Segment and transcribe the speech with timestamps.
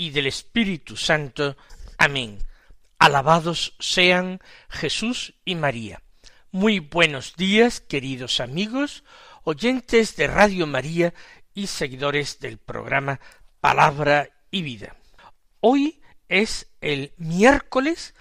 [0.00, 1.58] y del Espíritu Santo.
[1.98, 2.38] Amén.
[2.98, 6.02] Alabados sean Jesús y María.
[6.50, 9.04] Muy buenos días, queridos amigos,
[9.44, 11.12] oyentes de Radio María
[11.52, 13.20] y seguidores del programa
[13.60, 14.96] Palabra y Vida.
[15.60, 18.14] Hoy es el miércoles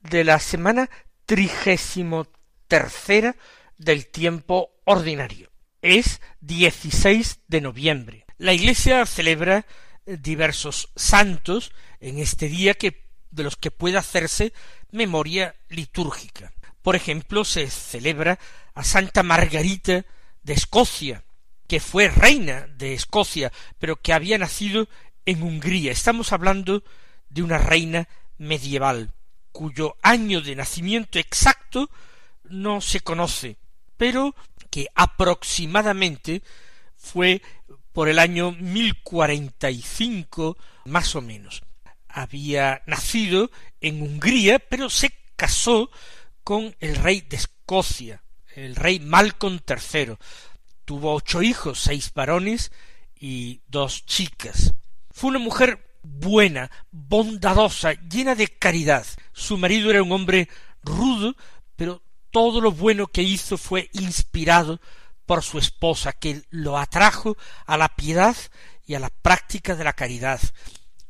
[0.00, 0.88] de la semana
[1.26, 2.26] trigésimo
[2.66, 3.36] tercera
[3.76, 5.50] del tiempo ordinario.
[5.82, 8.24] Es 16 de noviembre.
[8.38, 9.66] La Iglesia celebra
[10.06, 14.52] diversos santos en este día que de los que puede hacerse
[14.90, 16.52] memoria litúrgica.
[16.82, 18.38] Por ejemplo, se celebra
[18.74, 20.06] a Santa Margarita
[20.42, 21.24] de Escocia,
[21.66, 24.88] que fue reina de Escocia, pero que había nacido
[25.24, 25.90] en Hungría.
[25.90, 26.84] Estamos hablando
[27.28, 29.12] de una reina medieval,
[29.50, 31.90] cuyo año de nacimiento exacto
[32.44, 33.56] no se conoce,
[33.96, 34.34] pero
[34.70, 36.42] que aproximadamente
[36.96, 37.42] fue
[37.96, 38.54] por el año
[39.82, 41.62] cinco más o menos.
[42.10, 45.90] Había nacido en Hungría, pero se casó
[46.44, 48.22] con el rey de Escocia,
[48.54, 50.16] el rey Malcolm III.
[50.84, 52.70] Tuvo ocho hijos, seis varones
[53.18, 54.74] y dos chicas.
[55.10, 59.06] Fue una mujer buena, bondadosa, llena de caridad.
[59.32, 60.50] Su marido era un hombre
[60.82, 61.34] rudo,
[61.76, 64.82] pero todo lo bueno que hizo fue inspirado
[65.26, 68.36] por su esposa, que lo atrajo a la piedad
[68.86, 70.40] y a la práctica de la caridad,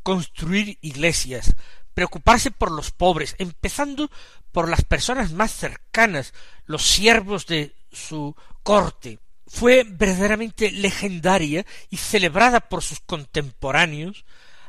[0.02, 1.54] construir iglesias,
[1.94, 4.10] preocuparse por los pobres, empezando
[4.52, 6.32] por las personas más cercanas,
[6.64, 9.18] los siervos de su corte.
[9.46, 14.24] Fue verdaderamente legendaria y celebrada por sus contemporáneos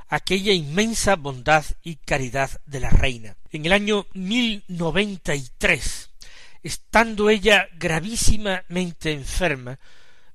[0.07, 3.35] aquella inmensa bondad y caridad de la reina.
[3.51, 6.11] En el año mil noventa y tres
[6.63, 9.79] estando ella gravísimamente enferma,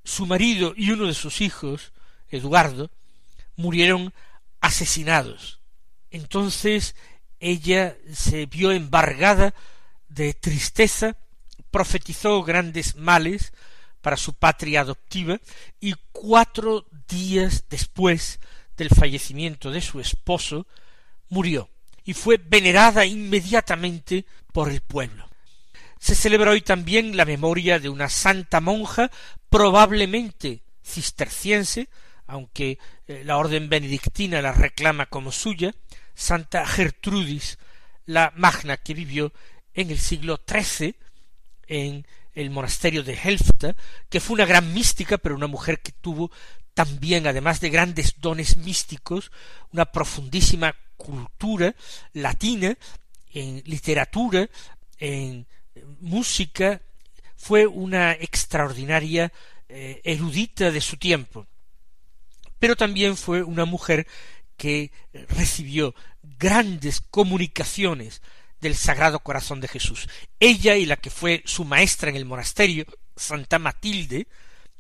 [0.05, 1.93] su marido y uno de sus hijos,
[2.29, 2.91] Eduardo,
[3.57, 4.13] murieron
[4.61, 5.61] asesinados.
[6.11, 6.95] Entonces
[7.41, 9.55] ella se vio embargada
[10.09, 11.17] de tristeza,
[11.71, 13.53] profetizó grandes males
[14.01, 15.41] para su patria adoptiva
[15.81, 18.41] y cuatro días después
[18.77, 20.67] del fallecimiento de su esposo
[21.29, 21.71] murió
[22.05, 25.29] y fue venerada inmediatamente por el pueblo.
[26.03, 29.09] Se celebra hoy también la memoria de una santa monja,
[29.49, 31.89] probablemente cisterciense,
[32.27, 35.73] aunque eh, la orden benedictina la reclama como suya,
[36.13, 37.57] Santa Gertrudis,
[38.05, 39.33] la magna que vivió
[39.75, 40.97] en el siglo XIII
[41.69, 43.77] en el monasterio de Helfta,
[44.09, 46.33] que fue una gran mística, pero una mujer que tuvo
[46.75, 49.31] también, además de grandes dones místicos,
[49.71, 51.77] una profundísima cultura
[52.13, 52.77] latina,
[53.33, 54.51] en literatura,
[54.99, 55.47] en
[56.01, 56.81] música,
[57.37, 59.33] fue una extraordinaria
[59.69, 61.47] eh, erudita de su tiempo,
[62.59, 64.07] pero también fue una mujer
[64.57, 64.93] que
[65.29, 68.23] recibió grandes comunicaciones
[68.61, 70.09] del Sagrado Corazón de Jesús.
[70.39, 74.29] Ella y la que fue su maestra en el monasterio, Santa Matilde,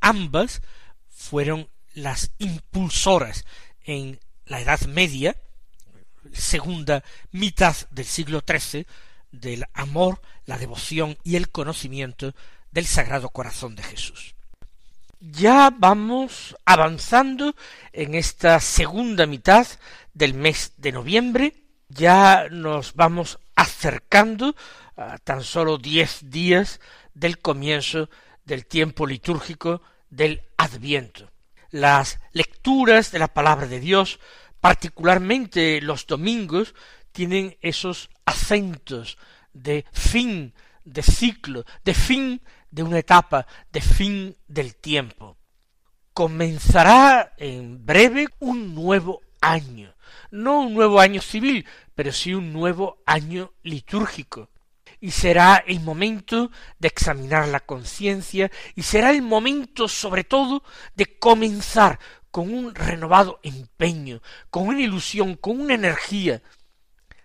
[0.00, 0.62] ambas
[1.08, 3.44] fueron las impulsoras
[3.84, 5.36] en la Edad Media,
[6.32, 7.02] segunda
[7.32, 8.86] mitad del siglo XIII,
[9.32, 12.34] del amor, la devoción y el conocimiento
[12.70, 14.34] del Sagrado Corazón de Jesús.
[15.20, 17.54] Ya vamos avanzando
[17.92, 19.66] en esta segunda mitad
[20.14, 21.54] del mes de noviembre,
[21.88, 24.56] ya nos vamos acercando
[24.96, 26.80] a tan solo diez días
[27.14, 28.08] del comienzo
[28.44, 31.30] del tiempo litúrgico del Adviento.
[31.70, 34.18] Las lecturas de la palabra de Dios,
[34.60, 36.74] particularmente los domingos,
[37.12, 39.18] tienen esos acentos
[39.52, 40.54] de fin
[40.84, 45.36] de ciclo, de fin de una etapa, de fin del tiempo.
[46.12, 49.94] Comenzará en breve un nuevo año,
[50.30, 54.50] no un nuevo año civil, pero sí un nuevo año litúrgico.
[55.00, 60.62] Y será el momento de examinar la conciencia y será el momento sobre todo
[60.94, 61.98] de comenzar
[62.30, 66.42] con un renovado empeño, con una ilusión, con una energía,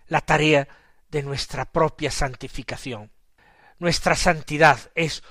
[0.08, 0.68] la tarea
[1.10, 3.10] de nuestra propia santificación.
[3.78, 5.22] Nuestra santidad es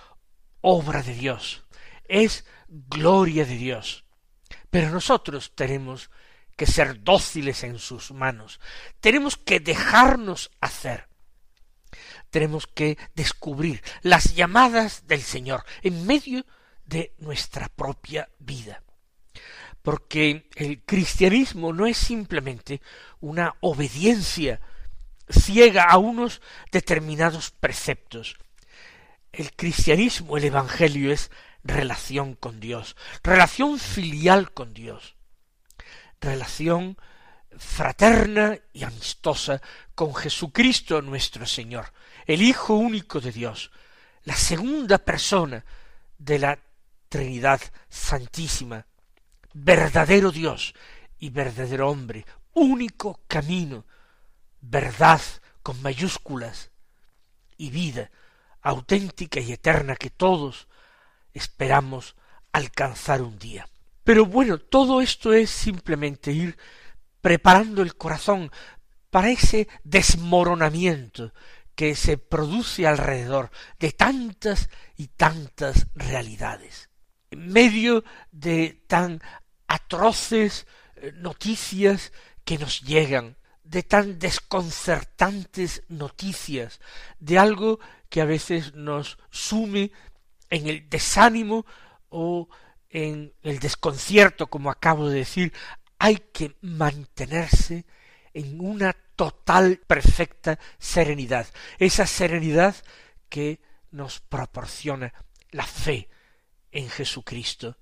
[0.62, 1.66] obra de Dios,
[2.08, 4.06] es gloria de Dios.
[4.70, 6.10] Pero nosotros tenemos
[6.56, 8.60] que ser dóciles en sus manos.
[9.00, 11.08] Tenemos que dejarnos hacer.
[12.30, 16.46] Tenemos que descubrir las llamadas del Señor en medio
[16.86, 18.84] de nuestra propia vida.
[19.88, 22.82] Porque el cristianismo no es simplemente
[23.22, 24.60] una obediencia
[25.30, 26.42] ciega a unos
[26.74, 28.36] determinados preceptos.
[29.32, 31.32] El cristianismo, el Evangelio es
[31.64, 35.16] relación con Dios, relación filial con Dios,
[36.20, 36.98] relación
[37.58, 39.62] fraterna y amistosa
[39.96, 41.94] con Jesucristo nuestro Señor,
[42.26, 43.72] el Hijo único de Dios,
[44.26, 45.64] la segunda persona
[46.18, 46.60] de la
[47.08, 48.86] Trinidad Santísima,
[49.64, 50.74] verdadero Dios
[51.20, 53.86] y verdadero hombre, único camino,
[54.62, 55.22] verdad
[55.64, 56.72] con mayúsculas
[57.58, 58.10] y vida
[58.62, 60.68] auténtica y eterna que todos
[61.34, 62.16] esperamos
[62.52, 63.68] alcanzar un día.
[64.04, 66.58] Pero bueno, todo esto es simplemente ir
[67.22, 68.52] preparando el corazón
[69.10, 71.34] para ese desmoronamiento
[71.76, 76.90] que se produce alrededor de tantas y tantas realidades.
[77.30, 79.22] En medio de tan
[79.68, 80.66] atroces
[80.96, 82.12] eh, noticias
[82.44, 86.80] que nos llegan, de tan desconcertantes noticias,
[87.20, 87.80] de algo
[88.10, 89.92] que a veces nos sume
[90.50, 91.66] en el desánimo
[92.10, 92.48] o
[92.90, 95.54] en el desconcierto, como acabo de decir,
[96.00, 97.86] hay que mantenerse
[98.34, 101.48] en una total, perfecta serenidad.
[101.80, 102.76] Esa serenidad
[103.30, 103.60] que
[103.92, 105.14] nos proporciona
[105.52, 106.08] la fe
[106.72, 107.78] en Jesucristo.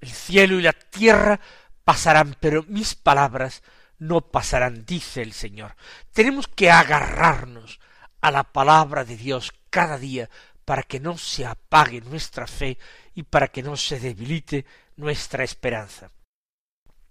[0.00, 1.40] El cielo y la tierra
[1.84, 3.62] pasarán, pero mis palabras
[3.98, 5.74] no pasarán, dice el Señor.
[6.12, 7.80] Tenemos que agarrarnos
[8.20, 10.28] a la palabra de Dios cada día
[10.64, 12.78] para que no se apague nuestra fe
[13.14, 14.66] y para que no se debilite
[14.96, 16.10] nuestra esperanza.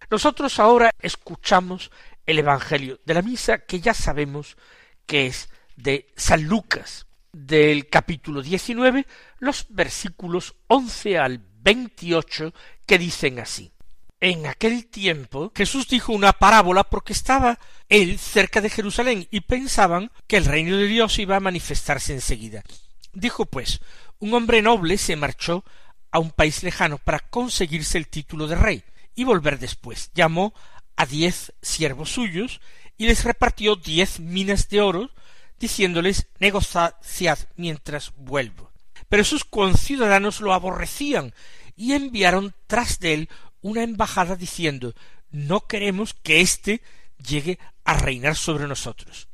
[0.09, 1.91] Nosotros ahora escuchamos
[2.25, 4.57] el Evangelio de la misa que ya sabemos
[5.05, 9.05] que es de San Lucas, del capítulo diecinueve,
[9.39, 12.53] los versículos once al veintiocho
[12.85, 13.73] que dicen así.
[14.21, 17.59] En aquel tiempo Jesús dijo una parábola porque estaba
[17.89, 22.63] él cerca de Jerusalén y pensaban que el reino de Dios iba a manifestarse enseguida.
[23.11, 23.81] Dijo pues,
[24.19, 25.65] un hombre noble se marchó
[26.09, 30.09] a un país lejano para conseguirse el título de rey y volver después.
[30.13, 30.53] Llamó
[30.95, 32.61] a diez siervos suyos
[32.97, 35.11] y les repartió diez minas de oro,
[35.59, 38.71] diciéndoles negociad mientras vuelvo.
[39.09, 41.33] Pero sus conciudadanos lo aborrecían
[41.77, 43.29] y enviaron tras de él
[43.61, 44.93] una embajada diciendo
[45.29, 46.81] no queremos que éste
[47.25, 49.29] llegue a reinar sobre nosotros.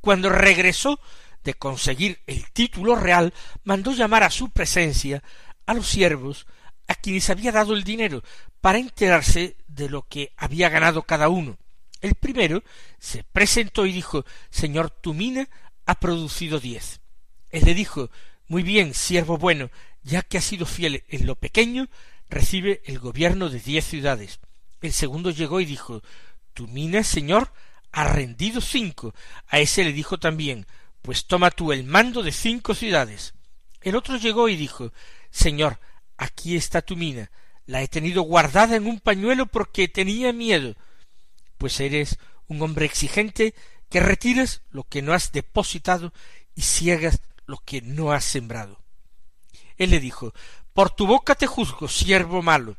[0.00, 1.00] Cuando regresó
[1.44, 3.34] de conseguir el título real,
[3.64, 5.22] mandó llamar a su presencia
[5.66, 6.46] a los siervos
[6.86, 8.22] a quienes había dado el dinero
[8.60, 11.58] para enterarse de lo que había ganado cada uno.
[12.00, 12.62] El primero
[12.98, 15.48] se presentó y dijo Señor, tu mina
[15.86, 17.00] ha producido diez.
[17.50, 18.10] Él le dijo
[18.48, 19.70] Muy bien, siervo bueno,
[20.02, 21.88] ya que has sido fiel en lo pequeño,
[22.28, 24.40] recibe el gobierno de diez ciudades.
[24.80, 26.02] El segundo llegó y dijo
[26.54, 27.52] Tu mina, señor,
[27.92, 29.14] ha rendido cinco.
[29.48, 30.66] A ese le dijo también
[31.02, 33.34] pues toma tú el mando de cinco ciudades.
[33.80, 34.92] El otro llegó y dijo
[35.30, 35.78] Señor,
[36.16, 37.30] aquí está tu mina,
[37.66, 40.74] la he tenido guardada en un pañuelo porque tenía miedo.
[41.56, 43.54] Pues eres un hombre exigente
[43.88, 46.12] que retiras lo que no has depositado
[46.54, 48.79] y ciegas lo que no has sembrado.
[49.80, 50.32] Él le dijo
[50.74, 52.76] Por tu boca te juzgo, siervo malo,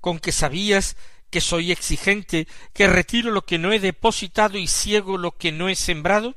[0.00, 0.96] con que sabías
[1.28, 5.68] que soy exigente, que retiro lo que no he depositado y ciego lo que no
[5.68, 6.34] he sembrado?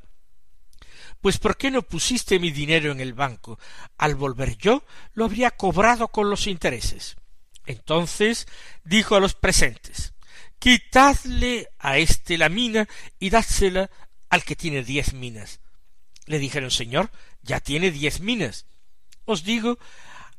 [1.21, 3.57] Pues ¿por qué no pusiste mi dinero en el banco?
[3.97, 4.83] Al volver yo
[5.13, 7.15] lo habría cobrado con los intereses.
[7.65, 8.45] Entonces
[8.83, 10.13] dijo a los presentes
[10.59, 13.89] Quitadle a éste la mina y dádsela
[14.29, 15.61] al que tiene diez minas.
[16.25, 17.09] Le dijeron Señor,
[17.41, 18.65] ya tiene diez minas.
[19.25, 19.77] Os digo,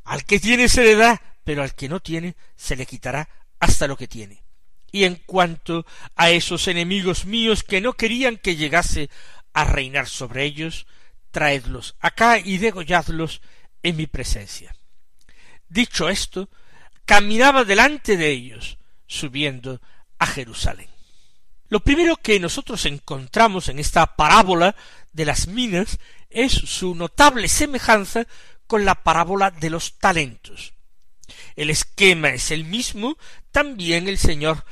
[0.04, 3.28] al que tiene se le da, pero al que no tiene se le quitará
[3.60, 4.42] hasta lo que tiene.
[4.92, 9.10] Y en cuanto a esos enemigos míos que no querían que llegase
[9.52, 10.86] a reinar sobre ellos,
[11.30, 13.40] traedlos acá y degolladlos
[13.82, 14.74] en mi presencia.
[15.68, 16.48] Dicho esto,
[17.04, 19.80] caminaba delante de ellos, subiendo
[20.18, 20.88] a Jerusalén.
[21.68, 24.76] Lo primero que nosotros encontramos en esta parábola
[25.12, 25.98] de las minas
[26.30, 28.26] es su notable semejanza
[28.66, 30.74] con la parábola de los talentos.
[31.56, 33.16] El esquema es el mismo,
[33.50, 34.64] también el Señor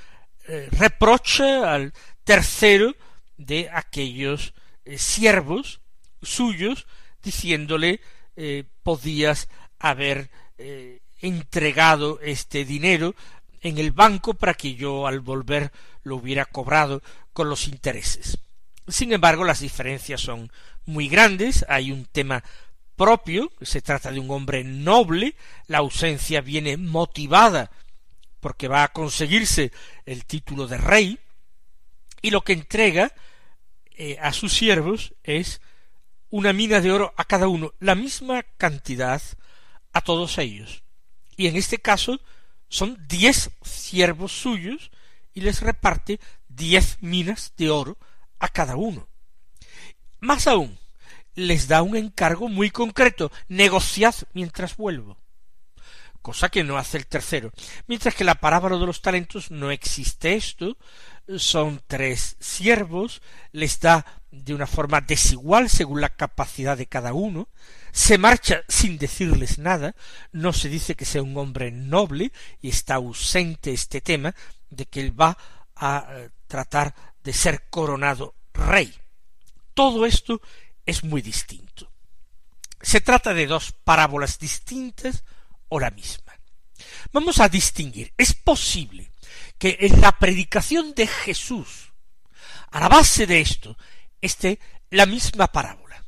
[0.49, 1.93] eh, reprocha al
[2.25, 2.95] tercero
[3.37, 5.81] de aquellos eh, siervos
[6.21, 6.87] suyos
[7.23, 8.01] diciéndole
[8.37, 10.31] eh, podías haber
[11.21, 13.17] entregado este dinero
[13.63, 15.73] en el banco para que yo al volver
[16.05, 18.39] lo hubiera cobrado con los intereses.
[18.87, 20.53] Sin embargo, las diferencias son
[20.85, 22.45] muy grandes, hay un tema
[22.97, 25.35] propio, se trata de un hombre noble,
[25.67, 27.71] la ausencia viene motivada
[28.41, 29.71] porque va a conseguirse
[30.05, 31.19] el título de rey,
[32.23, 33.13] y lo que entrega
[33.93, 35.61] eh, a sus siervos es
[36.31, 39.23] una mina de oro a cada uno, la misma cantidad
[39.93, 40.83] a todos ellos.
[41.37, 42.21] Y en este caso
[42.69, 44.91] son diez siervos suyos
[45.35, 47.99] y les reparte diez minas de oro
[48.39, 49.09] a cada uno.
[50.21, 50.79] Más aún,
[51.35, 55.19] les da un encargo muy concreto, negociad mientras vuelvo.
[56.21, 57.51] Cosa que no hace el tercero.
[57.89, 60.77] Mientras que la parábola de los talentos no existe esto,
[61.37, 67.49] son tres siervos, les da de una forma desigual según la capacidad de cada uno,
[67.93, 69.95] se marcha sin decirles nada,
[70.31, 74.35] no se dice que sea un hombre noble y está ausente este tema
[74.71, 75.37] de que él va
[75.77, 78.95] a eh, tratar de ser coronado rey.
[79.75, 80.41] Todo esto
[80.87, 81.91] es muy distinto.
[82.81, 85.25] Se trata de dos parábolas distintas
[85.69, 86.33] o la misma.
[87.13, 88.13] Vamos a distinguir.
[88.17, 89.13] Es posible
[89.59, 91.93] que en la predicación de Jesús,
[92.71, 93.77] a la base de esto,
[94.21, 94.59] esté
[94.91, 96.05] la misma parábola.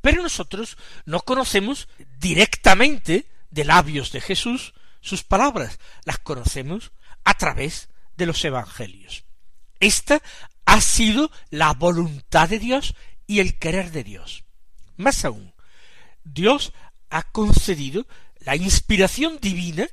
[0.00, 6.92] Pero nosotros no conocemos directamente de labios de Jesús sus palabras, las conocemos
[7.24, 9.24] a través de los evangelios.
[9.78, 10.22] Esta
[10.64, 12.94] ha sido la voluntad de Dios
[13.26, 14.44] y el querer de Dios.
[14.96, 15.52] Más aún,
[16.24, 16.72] Dios
[17.10, 18.06] ha concedido
[18.40, 19.86] la inspiración divina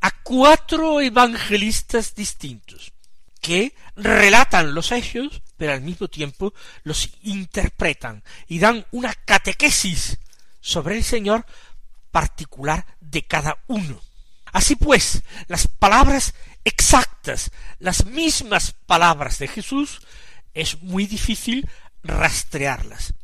[0.00, 2.92] a cuatro evangelistas distintos,
[3.40, 10.18] que relatan los hechos, pero al mismo tiempo los interpretan y dan una catequesis
[10.60, 11.46] sobre el Señor
[12.10, 14.00] particular de cada uno.
[14.52, 16.34] Así pues, las palabras
[16.64, 20.00] exactas, las mismas palabras de Jesús,
[20.54, 21.68] es muy difícil
[22.08, 23.14] rastrearlas.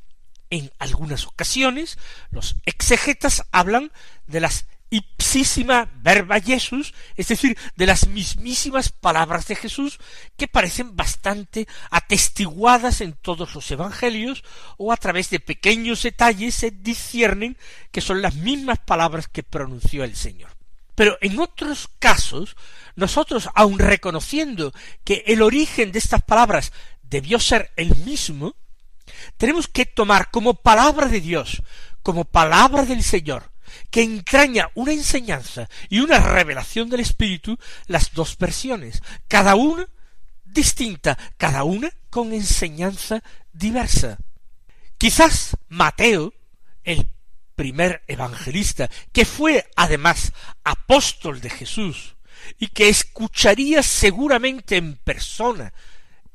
[0.50, 1.99] En algunas ocasiones,
[2.31, 3.91] los exegetas hablan
[4.26, 9.99] de las ipsísima verba Jesús, es decir, de las mismísimas palabras de Jesús
[10.37, 14.45] que parecen bastante atestiguadas en todos los evangelios
[14.76, 17.59] o a través de pequeños detalles se disciernen
[17.91, 20.55] que son las mismas palabras que pronunció el Señor.
[20.95, 22.57] Pero en otros casos,
[22.95, 24.73] nosotros, aun reconociendo
[25.03, 26.73] que el origen de estas palabras
[27.03, 28.55] debió ser el mismo,
[29.37, 31.62] tenemos que tomar como palabra de Dios,
[32.02, 33.50] como palabra del Señor,
[33.90, 39.88] que entraña una enseñanza y una revelación del Espíritu, las dos versiones, cada una
[40.45, 44.19] distinta, cada una con enseñanza diversa.
[44.99, 46.33] Quizás Mateo,
[46.85, 47.11] el
[47.57, 52.14] primer evangelista, que fue además apóstol de Jesús,
[52.59, 55.73] y que escucharía seguramente en persona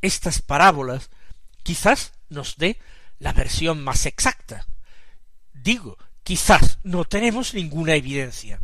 [0.02, 1.10] estas parábolas,
[1.64, 2.80] quizás nos dé
[3.20, 4.66] la versión más exacta.
[5.54, 8.60] Digo, quizás no tenemos ninguna evidencia.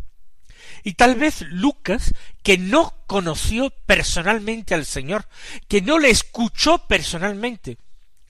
[0.84, 5.28] Y tal vez Lucas, que no conoció personalmente al Señor,
[5.68, 7.78] que no le escuchó personalmente,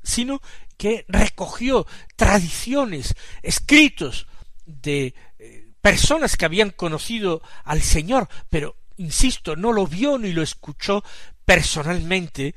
[0.04, 0.42] sino
[0.78, 4.28] que recogió tradiciones, escritos
[4.66, 10.42] de eh, personas que habían conocido al Señor, pero, insisto, no lo vio ni lo
[10.42, 11.04] escuchó
[11.46, 12.56] personalmente,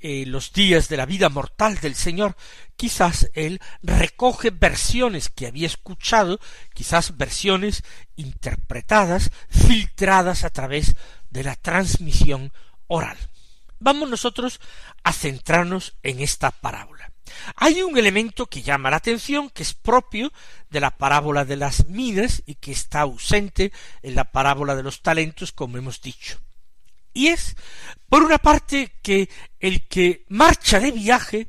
[0.00, 2.36] eh, los días de la vida mortal del Señor,
[2.76, 6.40] quizás él recoge versiones que había escuchado,
[6.74, 7.82] quizás versiones
[8.16, 10.96] interpretadas, filtradas a través
[11.30, 12.52] de la transmisión
[12.86, 13.18] oral.
[13.78, 14.60] Vamos nosotros
[15.04, 17.10] a centrarnos en esta parábola.
[17.56, 20.32] Hay un elemento que llama la atención, que es propio
[20.68, 25.02] de la parábola de las minas y que está ausente en la parábola de los
[25.02, 26.38] talentos, como hemos dicho.
[27.12, 27.56] Y es,
[28.08, 31.48] por una parte, que el que marcha de viaje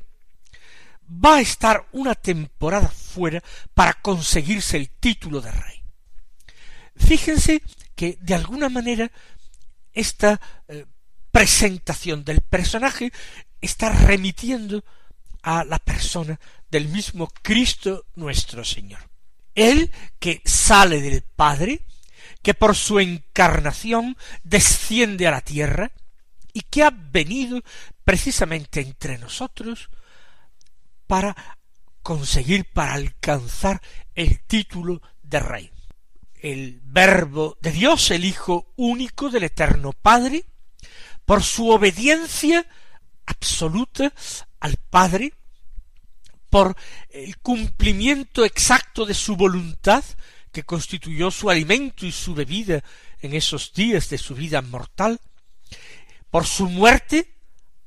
[1.08, 5.84] va a estar una temporada fuera para conseguirse el título de rey.
[6.96, 7.62] Fíjense
[7.96, 9.12] que de alguna manera
[9.94, 10.86] esta eh,
[11.32, 13.12] presentación del personaje
[13.60, 14.84] está remitiendo
[15.44, 16.40] a la persona
[16.70, 19.00] del mismo Cristo nuestro Señor.
[19.56, 21.86] Él que sale del Padre,
[22.42, 25.92] que por su encarnación desciende a la tierra
[26.54, 27.62] y que ha venido
[28.04, 29.90] precisamente entre nosotros
[31.08, 31.36] para
[32.02, 33.82] conseguir, para alcanzar
[34.16, 35.72] el título de rey.
[36.36, 40.46] El verbo de Dios, el Hijo único del Eterno Padre,
[41.26, 42.66] por su obediencia
[43.26, 44.12] absoluta
[44.60, 45.34] al Padre,
[46.50, 46.76] por
[47.10, 50.04] el cumplimiento exacto de su voluntad,
[50.52, 52.84] que constituyó su alimento y su bebida
[53.22, 55.20] en esos días de su vida mortal,
[56.30, 57.36] por su muerte,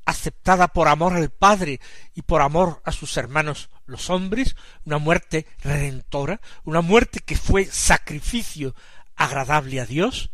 [0.05, 1.81] aceptada por amor al Padre
[2.15, 7.65] y por amor a sus hermanos los hombres, una muerte redentora, una muerte que fue
[7.67, 8.75] sacrificio
[9.17, 10.31] agradable a Dios,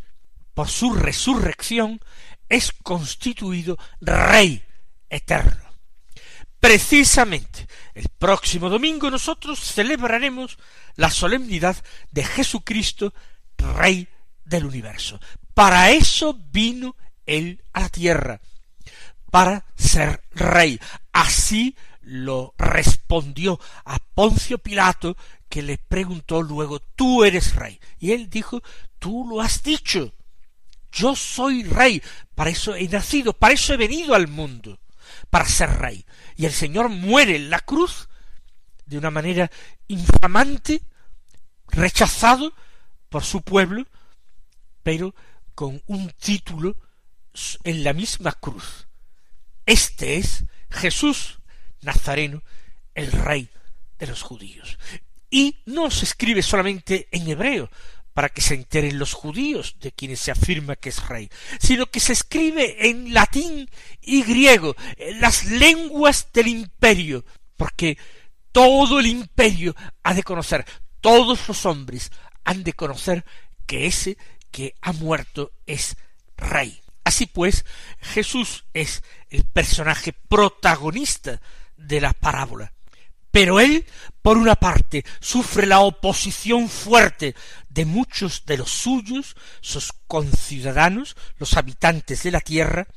[0.55, 2.01] por su resurrección
[2.49, 4.65] es constituido Rey
[5.09, 5.70] eterno.
[6.61, 10.59] Precisamente el próximo domingo nosotros celebraremos
[10.97, 11.77] la solemnidad
[12.11, 13.15] de Jesucristo,
[13.57, 14.07] Rey
[14.45, 15.19] del universo.
[15.55, 18.41] Para eso vino Él a la tierra,
[19.31, 20.79] para ser Rey.
[21.13, 25.17] Así lo respondió a Poncio Pilato,
[25.49, 27.81] que le preguntó luego, tú eres rey.
[27.99, 28.63] Y él dijo,
[28.99, 30.15] tú lo has dicho.
[30.93, 32.03] Yo soy rey,
[32.35, 34.79] para eso he nacido, para eso he venido al mundo,
[35.29, 36.05] para ser rey.
[36.41, 38.09] Y el Señor muere en la cruz
[38.87, 39.51] de una manera
[39.89, 40.81] infamante,
[41.69, 42.55] rechazado
[43.11, 43.87] por su pueblo,
[44.83, 45.15] pero
[45.55, 46.79] con un título
[47.63, 48.89] en la misma cruz.
[49.67, 51.41] Este es Jesús
[51.83, 52.43] Nazareno,
[52.95, 53.51] el rey
[53.99, 54.79] de los judíos.
[55.29, 57.71] Y no se escribe solamente en hebreo,
[58.21, 62.01] para que se enteren los judíos de quienes se afirma que es rey, sino que
[62.01, 63.71] se escribe en latín
[64.03, 67.25] y griego, en las lenguas del imperio,
[67.57, 67.97] porque
[68.53, 70.67] todo el imperio ha de conocer,
[71.01, 72.13] todos los hombres
[72.45, 73.25] han de conocer
[73.65, 74.19] que ese
[74.51, 75.97] que ha muerto es
[76.37, 76.79] rey.
[77.05, 77.65] Así pues,
[78.03, 81.41] Jesús es el personaje protagonista
[81.79, 82.75] de la parábola.
[83.31, 83.87] Pero él,
[84.23, 87.35] por una parte, sufre la oposición fuerte
[87.69, 92.89] de muchos de los suyos, sus conciudadanos, los habitantes de la tierra,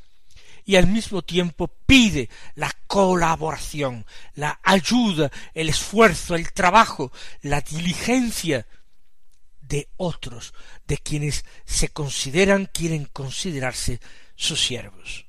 [0.65, 8.65] y al mismo tiempo pide la colaboración, la ayuda, el esfuerzo, el trabajo, la diligencia
[9.61, 10.53] de otros,
[10.87, 13.99] de quienes se consideran, quieren considerarse
[14.35, 15.25] sus siervos.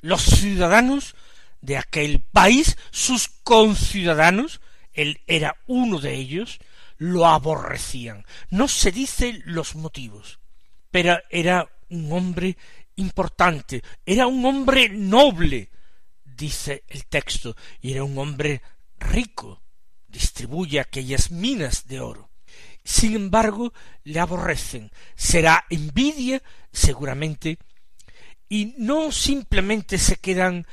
[0.00, 1.16] Los ciudadanos
[1.60, 4.60] de aquel país, sus conciudadanos,
[4.92, 6.58] él era uno de ellos,
[6.96, 8.24] lo aborrecían.
[8.50, 10.40] No se dicen los motivos,
[10.90, 12.56] pero era un hombre
[12.96, 15.70] importante, era un hombre noble,
[16.24, 18.62] dice el texto, y era un hombre
[18.98, 19.62] rico,
[20.08, 22.28] distribuye aquellas minas de oro.
[22.84, 23.72] Sin embargo,
[24.04, 24.90] le aborrecen.
[25.14, 26.42] Será envidia,
[26.72, 27.58] seguramente,
[28.48, 30.66] y no simplemente se quedan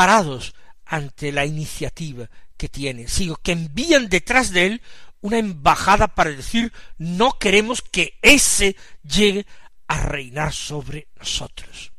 [0.00, 0.54] parados
[0.86, 4.82] ante la iniciativa que tiene, sino que envían detrás de él
[5.20, 9.44] una embajada para decir no queremos que ese llegue
[9.88, 11.92] a reinar sobre nosotros.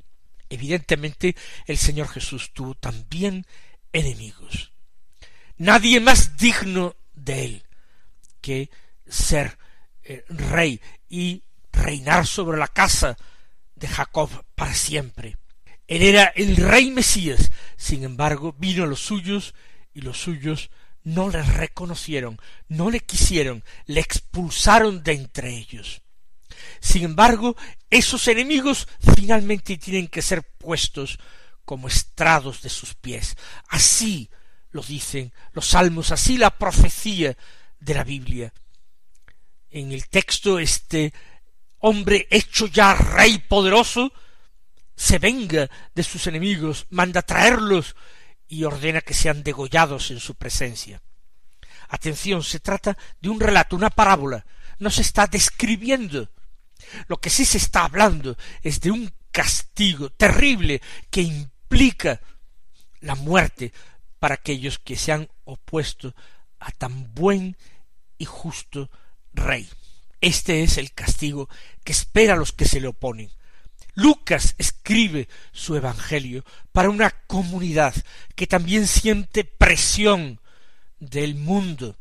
[0.50, 1.36] Evidentemente
[1.68, 3.46] el Señor Jesús tuvo también
[3.94, 4.72] enemigos.
[5.58, 7.64] Nadie más digno de él
[8.42, 8.72] que
[9.08, 9.60] ser
[10.02, 13.16] eh, rey y reinar sobre la casa
[13.76, 15.38] de Jacob para siempre.
[15.92, 17.52] Él era el rey Mesías.
[17.76, 19.54] Sin embargo, vino a los suyos
[19.94, 20.70] y los suyos
[21.04, 26.02] no le reconocieron, no le quisieron, le expulsaron de entre ellos.
[26.80, 27.58] Sin embargo,
[27.90, 31.20] esos enemigos finalmente tienen que ser puestos
[31.66, 33.36] como estrados de sus pies.
[33.68, 34.30] Así
[34.70, 37.36] lo dicen los salmos, así la profecía
[37.82, 38.54] de la Biblia.
[39.70, 41.14] En el texto este
[41.80, 44.14] hombre hecho ya rey poderoso
[45.02, 47.96] se venga de sus enemigos, manda traerlos
[48.48, 51.02] y ordena que sean degollados en su presencia.
[51.90, 54.46] Atención, se trata de un relato, una parábola,
[54.78, 56.30] no se está describiendo.
[57.08, 62.22] Lo que sí se está hablando es de un castigo terrible que implica
[63.00, 63.74] la muerte
[64.20, 66.14] para aquellos que se han opuesto
[66.60, 67.58] a tan buen
[68.20, 68.92] y justo
[69.34, 69.68] rey.
[70.22, 71.50] Este es el castigo
[71.84, 73.32] que espera a los que se le oponen.
[73.94, 77.94] Lucas escribe su Evangelio para una comunidad
[78.36, 80.40] que también siente presión
[81.00, 81.98] del mundo,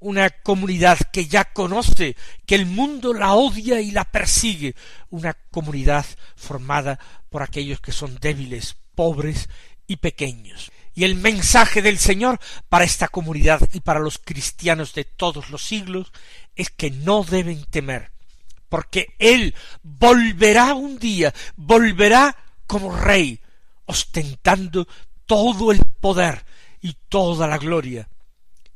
[0.00, 2.16] una comunidad que ya conoce
[2.46, 4.74] que el mundo la odia y la persigue,
[5.10, 9.48] una comunidad formada por aquellos que son débiles, pobres
[9.86, 10.72] y pequeños.
[10.94, 15.62] Y el mensaje del Señor para esta comunidad y para los cristianos de todos los
[15.62, 16.12] siglos
[16.56, 18.10] es que no deben temer,
[18.70, 22.34] porque Él volverá un día, volverá
[22.66, 23.40] como rey,
[23.84, 24.88] ostentando
[25.26, 26.46] todo el poder
[26.80, 28.08] y toda la gloria,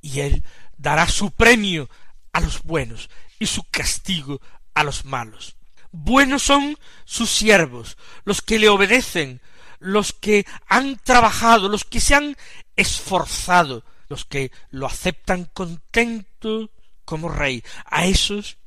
[0.03, 0.45] y Él
[0.77, 1.89] dará su premio
[2.33, 4.41] a los buenos y su castigo
[4.75, 5.57] a los malos.
[5.93, 9.41] Buenos son sus siervos, los que le obedecen,
[9.79, 12.37] los que han trabajado, los que se han
[12.75, 16.71] esforzado, los que lo aceptan contento
[17.05, 17.63] como rey.
[17.85, 18.59] A esos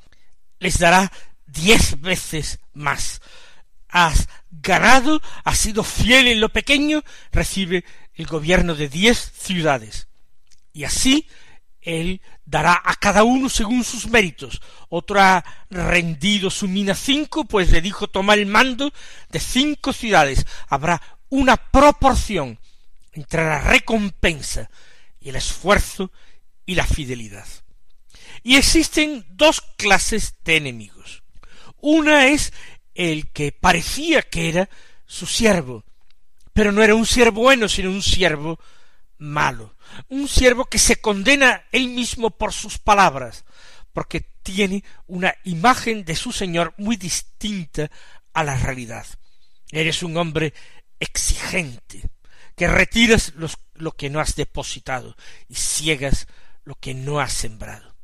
[0.60, 1.12] les dará
[1.46, 3.22] diez veces más.
[3.90, 10.08] Has ganado, has sido fiel en lo pequeño, recibe el gobierno de diez ciudades.
[10.74, 11.28] Y así
[11.82, 14.62] él dará a cada uno según sus méritos.
[14.90, 18.92] Otro ha rendido su mina cinco, pues le dijo toma el mando
[19.30, 20.46] de cinco ciudades.
[20.68, 22.60] Habrá una proporción
[23.14, 24.70] entre la recompensa
[25.20, 26.12] y el esfuerzo
[26.66, 27.48] y la fidelidad.
[28.48, 31.22] Y existen dos clases de enemigos.
[31.82, 32.54] Una es
[32.96, 34.70] el que parecía que era
[35.06, 35.84] su siervo,
[36.54, 38.58] pero no era un siervo bueno, sino un siervo
[39.18, 39.76] malo,
[40.08, 43.44] un siervo que se condena él mismo por sus palabras,
[43.92, 47.92] porque tiene una imagen de su Señor muy distinta
[48.32, 49.06] a la realidad.
[49.74, 50.54] Eres un hombre
[51.02, 52.10] exigente,
[52.56, 53.34] que retiras
[53.74, 55.18] lo que no has depositado
[55.50, 56.28] y ciegas
[56.64, 57.97] lo que no has sembrado.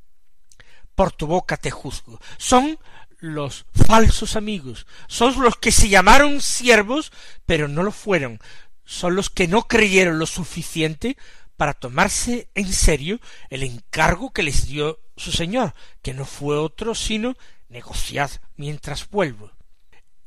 [0.96, 2.20] Por tu boca te juzgo.
[2.38, 2.78] Son
[3.20, 7.12] los falsos amigos, son los que se llamaron siervos,
[7.46, 8.40] pero no lo fueron,
[8.84, 11.16] son los que no creyeron lo suficiente
[11.56, 16.96] para tomarse en serio el encargo que les dio su señor, que no fue otro
[16.96, 17.36] sino
[17.70, 19.52] negociad mientras vuelvo.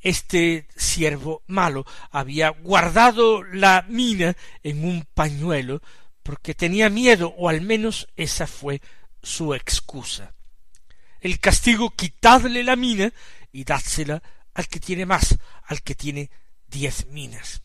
[0.00, 5.82] Este siervo malo había guardado la mina en un pañuelo
[6.22, 8.80] porque tenía miedo, o al menos esa fue
[9.22, 10.35] su excusa.
[11.20, 13.12] El castigo quitadle la mina
[13.52, 14.22] y dádsela
[14.54, 16.30] al que tiene más, al que tiene
[16.66, 17.62] diez minas.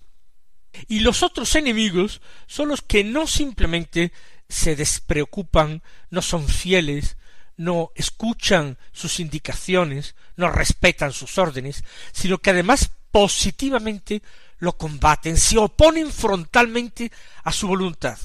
[0.88, 4.12] Y los otros enemigos son los que no simplemente
[4.48, 7.18] se despreocupan, no son fieles,
[7.58, 14.22] no escuchan sus indicaciones, no respetan sus órdenes, sino que además positivamente
[14.60, 17.12] lo combaten, se oponen frontalmente
[17.44, 18.18] a su voluntad.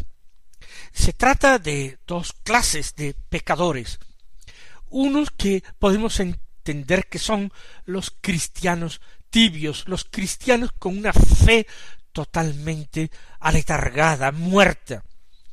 [0.93, 3.99] Se trata de dos clases de pecadores,
[4.97, 7.53] unos que podemos entender que son
[7.85, 11.67] los cristianos tibios, los cristianos con una fe
[12.13, 15.05] totalmente aletargada, muerta,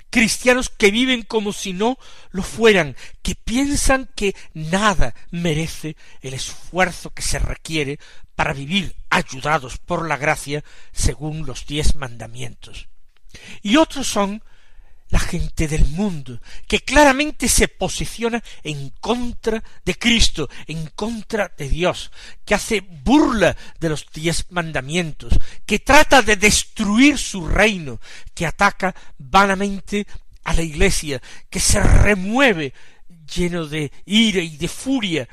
[0.10, 1.97] cristianos que viven como si no
[2.32, 7.99] lo fueran, que piensan que nada merece el esfuerzo que se requiere
[8.36, 12.88] para vivir ayudados por la gracia según los diez mandamientos.
[13.62, 14.41] Y otros son
[15.09, 21.69] la gente del mundo, que claramente se posiciona en contra de Cristo, en contra de
[21.69, 22.11] Dios,
[22.45, 25.33] que hace burla de los diez mandamientos,
[25.65, 27.99] que trata de destruir su reino,
[28.33, 30.07] que ataca vanamente
[30.43, 32.73] a la iglesia, que se remueve
[33.33, 35.29] lleno de ira y de furia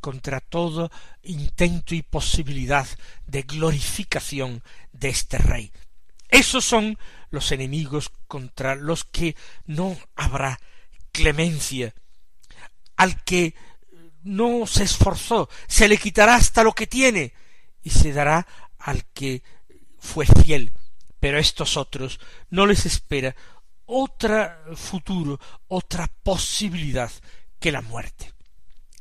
[0.00, 0.90] contra todo
[1.22, 2.86] intento y posibilidad
[3.26, 5.70] de glorificación de este rey.
[6.30, 6.98] Esos son
[7.30, 10.60] los enemigos contra los que no habrá
[11.12, 11.94] clemencia.
[12.96, 13.54] Al que
[14.22, 17.32] no se esforzó, se le quitará hasta lo que tiene
[17.82, 18.46] y se dará
[18.78, 19.42] al que
[19.98, 20.72] fue fiel.
[21.18, 23.34] Pero a estos otros no les espera
[23.86, 27.10] otro futuro, otra posibilidad
[27.58, 28.32] que la muerte.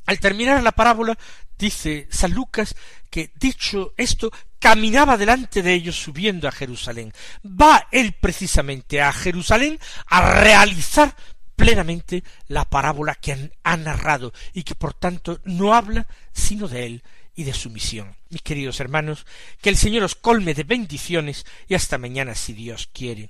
[0.06, 1.18] Al terminar la parábola,
[1.58, 2.76] dice San Lucas
[3.10, 7.14] que dicho esto, caminaba delante de ellos subiendo a Jerusalén.
[7.46, 11.16] Va él precisamente a Jerusalén a realizar
[11.56, 17.04] plenamente la parábola que ha narrado y que por tanto no habla sino de él
[17.36, 18.16] y de su misión.
[18.30, 19.26] Mis queridos hermanos,
[19.62, 23.30] que el Señor os colme de bendiciones y hasta mañana si Dios quiere.